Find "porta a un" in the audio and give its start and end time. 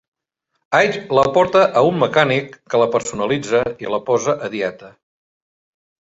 1.33-1.99